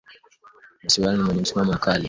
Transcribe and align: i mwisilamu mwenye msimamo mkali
i 0.79 0.83
mwisilamu 0.83 1.23
mwenye 1.25 1.41
msimamo 1.41 1.73
mkali 1.73 1.99